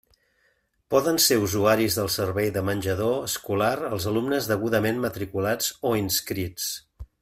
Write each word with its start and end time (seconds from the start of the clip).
Poden 0.93 1.21
ser 1.25 1.37
usuaris 1.47 1.99
del 1.99 2.09
servei 2.15 2.51
de 2.57 2.65
menjador 2.71 3.15
escolar 3.29 3.71
els 3.93 4.11
alumnes 4.15 4.51
degudament 4.55 5.01
matriculats 5.09 5.73
o 5.93 5.97
inscrits. 6.07 6.71